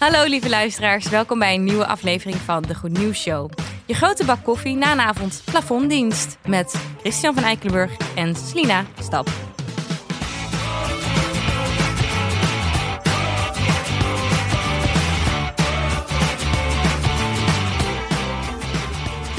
[0.00, 3.50] Hallo lieve luisteraars, welkom bij een nieuwe aflevering van de Goed Nieuws Show.
[3.86, 9.28] Je grote bak koffie na een avond plafonddienst met Christian van Eikelenburg en Slina Stap.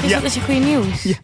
[0.00, 0.16] Dus Ja.
[0.16, 1.02] wat is je goede nieuws?
[1.02, 1.16] Ja.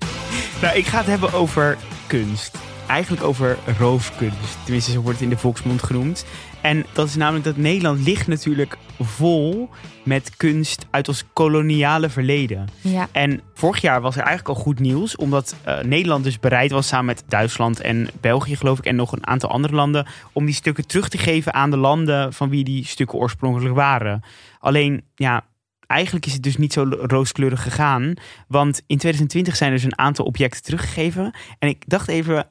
[0.63, 2.57] Nou, ik ga het hebben over kunst.
[2.89, 4.59] Eigenlijk over roofkunst.
[4.65, 6.25] Tenminste, zo wordt het in de volksmond genoemd.
[6.61, 9.69] En dat is namelijk dat Nederland ligt natuurlijk vol
[10.05, 12.69] met kunst uit ons koloniale verleden.
[12.81, 13.09] Ja.
[13.13, 16.89] En vorig jaar was er eigenlijk al goed nieuws, omdat eh, Nederland dus bereid was
[16.89, 20.55] samen met Duitsland en België, geloof ik, en nog een aantal andere landen, om die
[20.55, 24.23] stukken terug te geven aan de landen van wie die stukken oorspronkelijk waren.
[24.59, 25.45] Alleen, ja,
[25.87, 28.15] eigenlijk is het dus niet zo rooskleurig gegaan,
[28.49, 31.35] want in 2020 zijn er dus een aantal objecten teruggegeven.
[31.59, 32.47] En ik dacht even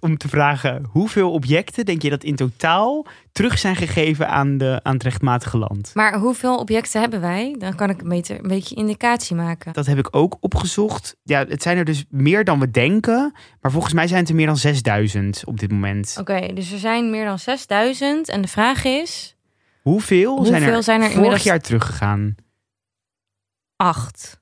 [0.00, 4.80] om te vragen, hoeveel objecten denk je dat in totaal terug zijn gegeven aan, de,
[4.82, 5.90] aan het rechtmatige land?
[5.94, 7.54] Maar hoeveel objecten hebben wij?
[7.58, 9.72] Dan kan ik een beetje, een beetje indicatie maken.
[9.72, 11.16] Dat heb ik ook opgezocht.
[11.22, 13.32] Ja, het zijn er dus meer dan we denken.
[13.60, 16.16] Maar volgens mij zijn het er meer dan 6000 op dit moment.
[16.20, 19.36] Oké, dus er zijn meer dan 6000 en de vraag is
[19.82, 22.34] Hoeveel, zijn er, zijn er vorig inmiddels- jaar teruggegaan?
[23.76, 24.40] 8.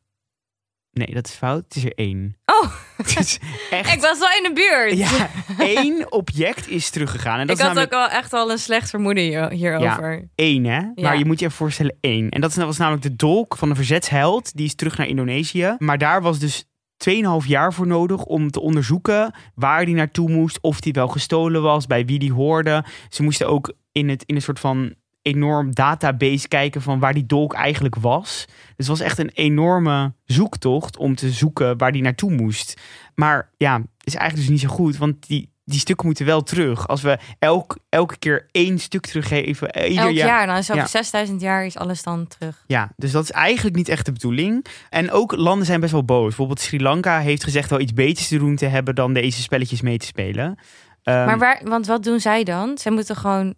[0.91, 1.65] Nee, dat is fout.
[1.65, 2.37] Het is er één.
[2.63, 3.39] Oh, Het is
[3.71, 3.93] echt...
[3.95, 4.99] ik was wel in de buurt.
[5.11, 7.39] Ja, één object is teruggegaan.
[7.39, 10.29] En dat ik is had namelijk ook wel echt al een slecht vermoeden hier- hierover.
[10.35, 10.79] één, hè?
[10.79, 10.93] Ja.
[10.95, 12.29] Maar je moet je even voorstellen één.
[12.31, 14.57] En dat was namelijk de dolk van de verzetsheld.
[14.57, 15.75] Die is terug naar Indonesië.
[15.79, 16.65] Maar daar was dus
[17.11, 20.59] 2,5 jaar voor nodig om te onderzoeken waar die naartoe moest.
[20.61, 22.85] Of die wel gestolen was, bij wie die hoorde.
[23.09, 24.95] Ze moesten ook in, het, in een soort van
[25.27, 28.45] enorm database kijken van waar die dolk eigenlijk was.
[28.47, 32.81] Dus het was echt een enorme zoektocht om te zoeken waar die naartoe moest.
[33.15, 36.89] Maar ja, is eigenlijk dus niet zo goed, want die, die stukken moeten wel terug.
[36.89, 40.27] Als we elk, elke keer één stuk teruggeven, eh, ieder Elk jaar.
[40.27, 40.89] jaar, dan is over Ja.
[40.89, 42.65] 6000 jaar is alles dan terug.
[42.67, 44.67] Ja, dus dat is eigenlijk niet echt de bedoeling.
[44.91, 46.27] En ook landen zijn best wel boos.
[46.27, 49.81] Bijvoorbeeld Sri Lanka heeft gezegd wel iets beters te doen te hebben dan deze spelletjes
[49.81, 50.59] mee te spelen.
[51.03, 52.79] Ehm, maar waar, want wat doen zij dan?
[52.79, 53.55] Zij moeten gewoon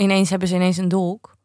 [0.00, 1.38] ineens hebben ze ineens een dolk.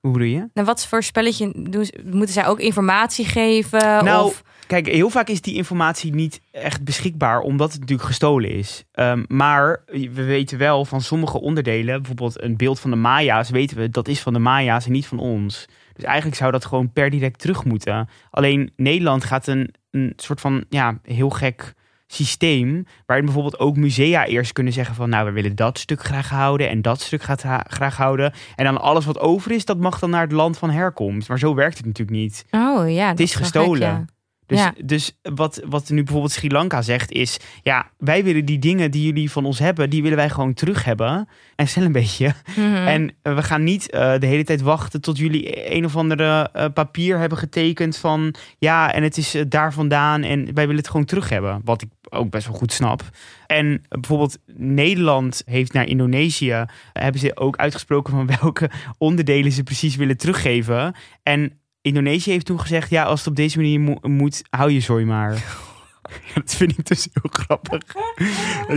[0.00, 0.48] Hoe bedoel je?
[0.54, 2.02] Nou, wat voor spelletje doen ze?
[2.04, 4.04] Moeten zij ook informatie geven?
[4.04, 8.50] Nou, of, Kijk, heel vaak is die informatie niet echt beschikbaar, omdat het natuurlijk gestolen
[8.50, 8.84] is.
[8.92, 13.76] Ehm, maar we weten wel van sommige onderdelen, bijvoorbeeld een beeld van de Maya's, weten
[13.76, 15.66] we dat is van de Maya's en niet van ons.
[15.92, 18.08] Dus eigenlijk zou dat gewoon per direct terug moeten.
[18.30, 21.74] Alleen Nederland gaat een, een soort van ja, heel gek
[22.06, 26.28] systeem, waarin bijvoorbeeld ook musea eerst kunnen zeggen van nou, we willen dat stuk graag
[26.28, 28.32] houden en dat stuk gaat ha- graag houden.
[28.56, 31.28] En dan alles wat over is, dat mag dan naar het land van herkomst.
[31.28, 32.44] Maar zo werkt het natuurlijk niet.
[32.50, 33.88] oh ja, Het is gestolen.
[33.88, 34.04] gek, ja.
[34.46, 34.74] Dus, Ja.
[34.84, 37.38] dus wat, wat nu bijvoorbeeld Sri Lanka zegt is...
[37.62, 39.90] ja, wij willen die dingen die jullie van ons hebben...
[39.90, 41.28] die willen wij gewoon terug hebben.
[41.56, 42.34] En stel een beetje.
[42.56, 42.74] Mhm.
[42.74, 45.00] En we gaan niet eh, de hele tijd wachten...
[45.00, 48.34] tot jullie een of andere eh, papier hebben getekend van...
[48.58, 51.60] ja, en het is eh, daar vandaan en wij willen het gewoon terug hebben.
[51.64, 53.02] Wat ik ook best wel goed snap.
[53.46, 56.64] En bijvoorbeeld Nederland heeft naar Indonesië...
[56.92, 60.94] hebben ze ook uitgesproken van welke onderdelen ze precies willen teruggeven.
[61.22, 64.80] En Indonesië heeft toen gezegd: ja, als het op deze manier mo- moet, hou je
[64.80, 65.32] zooi maar.
[66.34, 67.82] Dat vind ik dus heel grappig.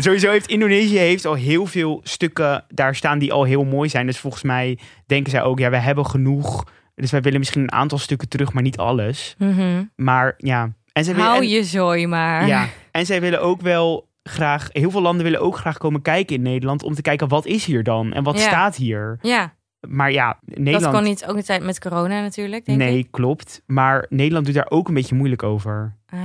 [0.03, 4.05] Sowieso heeft Indonesië heeft al heel veel stukken daar staan die al heel mooi zijn.
[4.05, 6.63] Dus volgens mij denken zij ook: ja, we hebben genoeg.
[6.95, 9.35] Dus wij willen misschien een aantal stukken terug, maar niet alles.
[9.37, 9.83] Mhm.
[9.95, 12.47] Maar ja, en zij willen, Hou en- je zooi maar.
[12.47, 14.69] ja, en zij willen ook wel graag.
[14.71, 17.65] Heel veel landen willen ook graag komen kijken in Nederland om te kijken wat is
[17.65, 18.41] hier dan en wat Ja.
[18.47, 19.17] staat hier.
[19.21, 19.53] Ja,
[19.89, 20.83] Maar ja, Nederland.
[20.83, 23.07] dat kon niet ook een tijd met corona natuurlijk, denk nee, ik.
[23.11, 23.61] klopt.
[23.65, 25.95] Maar Nederland doet daar ook een beetje moeilijk over.
[26.09, 26.19] Ah.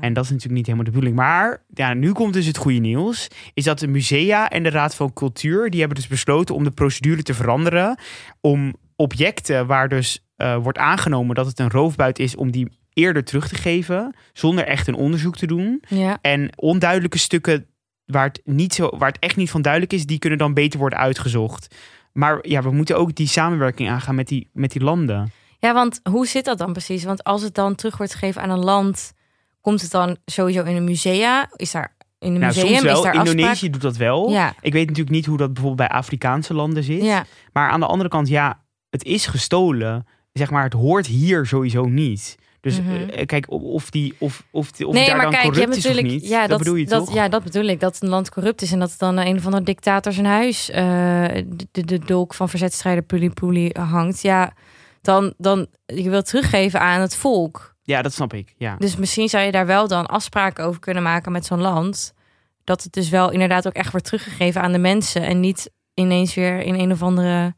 [0.00, 1.16] En dat is natuurlijk niet helemaal de bedoeling.
[1.16, 3.28] Maar ja, nu komt dus het goede nieuws.
[3.54, 5.70] Is dat de musea en de Raad van Cultuur...
[5.70, 7.98] die hebben dus besloten om de procedure te veranderen.
[8.40, 12.36] Om objecten waar dus eh, wordt aangenomen dat het een roofbuit is...
[12.36, 14.14] om die eerder terug te geven.
[14.32, 15.82] Zonder echt een onderzoek te doen.
[15.88, 16.18] Ja.
[16.20, 17.66] En onduidelijke stukken
[18.04, 20.06] waar het, niet zo, waar het echt niet van duidelijk is...
[20.06, 21.74] die kunnen dan beter worden uitgezocht.
[22.12, 25.32] Maar ja, we moeten ook die samenwerking aangaan met die, met die landen.
[25.58, 27.04] ja, want hoe zit dat dan precies?
[27.04, 29.12] Want als het dan terug wordt gegeven aan een land,
[29.60, 31.48] komt het dan sowieso in een musea?
[31.56, 32.68] Is daar in een Nou, museum?
[32.68, 32.96] soms wel.
[32.96, 33.72] Is daar Indonesië afspraak?
[33.72, 34.30] doet dat wel.
[34.30, 37.02] Ja, Ik weet natuurlijk niet hoe dat bijvoorbeeld bij Afrikaanse landen zit.
[37.02, 37.24] ja.
[37.52, 40.06] Maar aan de andere kant, ja, het is gestolen.
[40.32, 42.36] Zeg maar, het hoort hier sowieso niet.
[42.60, 42.92] Dus Mhm.
[43.08, 45.76] eh, kijk, of- die, of, of, of nee, daar maar dan kijk, je corrupt hebt
[45.76, 46.22] is of natuurlijk.
[46.22, 46.30] niet.
[46.30, 47.14] Ja, dat, bedoel je dat, toch?
[47.14, 47.80] Ja, dat bedoel ik.
[47.80, 50.84] Dat een land corrupt is en dat dan een of andere dictator zijn huis eh,
[51.70, 54.22] de, de dolk van verzetstrijder Puli Puli hangt.
[54.22, 54.52] Ja,
[55.00, 57.76] dan, dan je wil teruggeven aan het volk.
[57.82, 58.54] Ja, dat snap ik.
[58.56, 58.76] Ja.
[58.78, 62.12] Dus misschien zou je daar wel dan afspraken over kunnen maken met zo'n land.
[62.64, 65.22] Dat het dus wel inderdaad ook echt wordt teruggegeven aan de mensen.
[65.22, 67.54] En niet ineens weer in een of andere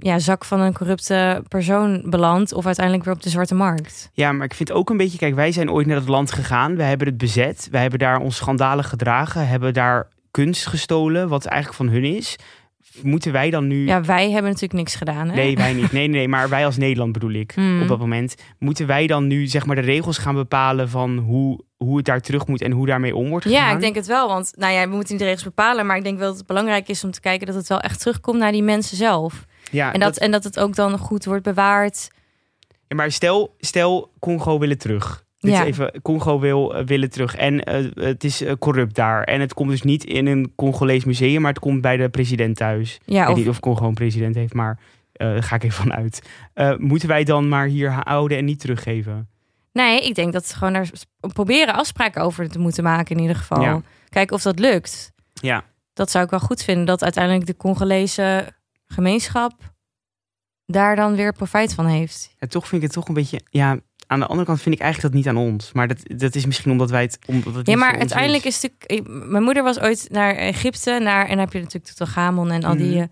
[0.00, 2.52] ja, zak van een corrupte persoon belandt.
[2.52, 4.10] Of uiteindelijk weer op de zwarte markt.
[4.12, 6.76] Ja, maar ik vind ook een beetje, kijk, wij zijn ooit naar het land gegaan.
[6.76, 7.68] We hebben het bezet.
[7.70, 9.48] Wij hebben daar ons schandalig gedragen.
[9.48, 12.36] Hebben daar kunst gestolen, wat eigenlijk van hun is.
[13.02, 13.86] Moeten wij dan nu...
[13.86, 15.28] Ja, wij hebben natuurlijk niks gedaan.
[15.28, 15.34] Hè?
[15.34, 15.92] Nee, wij niet.
[15.92, 17.52] Nee, nee, nee, maar wij als Nederland bedoel ik.
[17.54, 17.82] Hmm.
[17.82, 18.34] Op dat moment.
[18.58, 22.20] Moeten wij dan nu zeg maar de regels gaan bepalen van hoe, hoe het daar
[22.20, 23.66] terug moet en hoe daarmee om wordt gegaan?
[23.66, 24.28] Ja, ik denk het wel.
[24.28, 25.86] Want nou ja, we moeten niet de regels bepalen.
[25.86, 28.00] Maar ik denk wel dat het belangrijk is om te kijken dat het wel echt
[28.00, 29.44] terugkomt naar die mensen zelf.
[29.70, 32.08] Ja, En dat, en dat het ook dan goed wordt bewaard.
[32.88, 35.24] Ja, maar stel, stel Congo willen terug.
[35.38, 35.64] Dit Ja.
[35.64, 37.36] even, Congo wil eh, willen terug.
[37.36, 39.24] En eh, het is eh, corrupt daar.
[39.24, 42.56] En het komt dus niet in een Congolees museum, maar het komt bij de president
[42.56, 42.94] thuis.
[42.94, 44.78] Ik Ja, weet of, niet of Congo een president heeft, maar
[45.12, 46.22] daar ga ik even van uit.
[46.78, 49.28] Moeten wij dan maar hier houden en niet teruggeven?
[49.72, 53.36] nee, ik denk dat ze gewoon s- proberen afspraken over te moeten maken in ieder
[53.36, 53.62] geval.
[53.62, 53.80] Ja.
[54.08, 55.12] Kijken of dat lukt.
[55.34, 55.64] Ja.
[55.92, 56.84] Dat zou ik wel goed vinden.
[56.86, 58.52] Dat uiteindelijk de Congolese
[58.92, 59.52] gemeenschap
[60.66, 62.34] daar dan weer profijt van heeft.
[62.38, 63.40] ja, toch vind ik het toch een beetje...
[63.50, 65.72] Ja, aan de andere kant vind ik eigenlijk dat niet aan ons.
[65.72, 67.18] Maar dat, dat is misschien omdat wij het...
[67.26, 68.56] Omdat het Ja, maar uiteindelijk is.
[68.56, 69.28] is het natuurlijk...
[69.30, 70.98] Mijn moeder was ooit naar Egypte.
[71.02, 72.94] Naar, en dan heb je natuurlijk Tutankhamon en al die...
[72.94, 73.00] Mhm.
[73.00, 73.08] eh,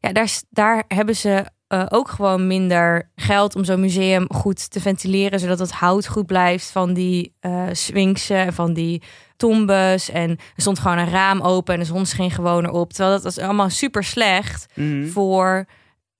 [0.00, 4.80] Ja, daar, daar hebben ze eh, ook gewoon minder geld om zo'n museum goed te
[4.80, 5.40] ventileren.
[5.40, 7.34] Zodat het hout goed blijft van die
[7.72, 9.02] sphinxen en van die
[9.36, 10.10] tombes.
[10.10, 12.92] En er stond gewoon een raam open en de zon scheen gewoon erop.
[12.92, 15.06] Terwijl dat was allemaal super slecht Mhm.
[15.08, 15.64] voor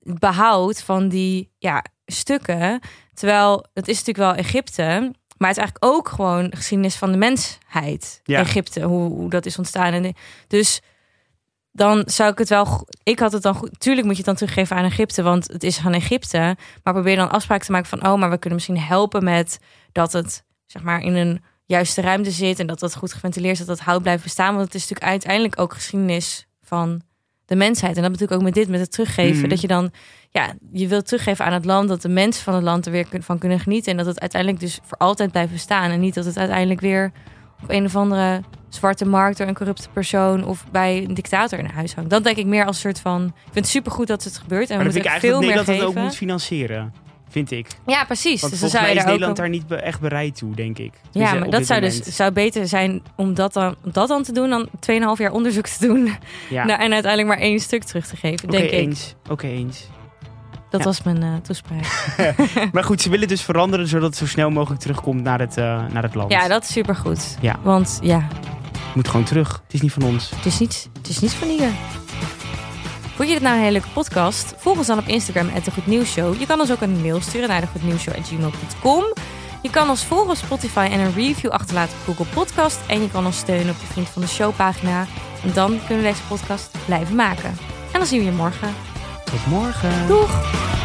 [0.03, 2.81] het behoud van die ja, stukken.
[3.15, 7.19] Terwijl het is natuurlijk wel Egypte, maar het is eigenlijk ook gewoon geschiedenis van de
[7.19, 8.21] mensheid.
[8.25, 8.41] Ja.
[8.41, 9.93] Egypte, hoe, hoe dat is ontstaan.
[9.93, 10.15] En
[10.49, 10.81] dus
[11.73, 12.87] dan zou ik het wel.
[13.03, 13.81] Ik had het dan goed.
[13.81, 16.57] Tuurlijk moet je het dan teruggeven aan Egypte, want het is van Egypte.
[16.83, 19.59] Maar probeer dan afspraken te maken van, oh, maar we kunnen misschien helpen met
[19.93, 23.67] dat het zeg maar in een juiste ruimte zit en dat dat goed geventileerd is,
[23.67, 24.55] dat dat hout blijft bestaan.
[24.55, 27.03] Want het is natuurlijk uiteindelijk ook geschiedenis van
[27.45, 27.97] de mensheid.
[27.97, 29.41] En dat natuurlijk ook met dit, met het teruggeven.
[29.41, 29.49] Mhm.
[29.49, 29.91] Dat je dan,
[30.31, 33.07] ja, je wilt teruggeven aan het land, dat de mensen van het land er weer
[33.11, 33.91] van kunnen genieten.
[33.91, 35.91] En dat het uiteindelijk dus voor altijd blijft bestaan.
[35.91, 37.13] En niet dat het uiteindelijk weer
[37.63, 38.43] op een of andere
[38.75, 42.11] zwarte markt door een corrupte persoon of bij een dictator in huis hangt.
[42.11, 43.25] Dat denk ik meer als soort van.
[43.25, 44.71] Ik vind het supergoed dat het gebeurt.
[44.71, 46.93] En Maar we moeten ik veel dat meer Nederland het ook moet financieren.
[47.29, 47.67] Vind ik.
[47.87, 48.41] Ja, precies.
[48.41, 50.93] Want dus volgens zou mij is ook Nederland daar niet echt bereid toe, denk ik.
[50.93, 52.05] Ja, Tenminste, maar op dat zou moment.
[52.05, 54.73] dus zou beter zijn om dat dan, dat dan te doen dan 2,5
[55.17, 56.13] jaar onderzoek te doen.
[56.51, 56.65] Ja.
[56.73, 58.79] Nou, en uiteindelijk maar één stuk terug te geven, Oké, denk ik.
[58.79, 59.15] eens.
[59.31, 59.89] Oké, eens.
[60.71, 60.87] Dat Ja.
[60.87, 62.15] was mijn eh, toespraak.
[62.73, 65.85] Maar goed, ze willen dus veranderen zodat het zo snel mogelijk terugkomt naar het, eh,
[65.93, 66.31] naar het land.
[66.31, 67.37] Ja, dat is supergoed.
[67.41, 67.59] Ja.
[67.63, 68.27] Want ja,
[68.95, 69.63] moet gewoon terug.
[69.65, 70.31] Het is niet van ons.
[70.31, 71.71] het is niet, het is niet van hier.
[73.15, 74.55] Vond je dit nou een hele leuke podcast?
[74.57, 76.41] Volg ons dan op Instagram, at de Goed Nieuws Show.
[76.41, 79.05] Je kan ons ook een mail sturen naar degoednieuwsshow.gmail.com.
[79.63, 82.79] Je kan ons volgen op Spotify en een review achterlaten op Google Podcast.
[82.87, 85.07] En je kan ons steunen op de Vriend van de Show pagina.
[85.43, 87.51] En dan kunnen we deze podcast blijven maken.
[87.93, 88.75] En dan zien we je morgen.
[89.25, 90.07] Tot morgen.
[90.07, 90.82] Doeg!